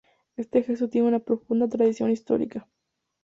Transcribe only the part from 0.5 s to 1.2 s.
gesto tiene una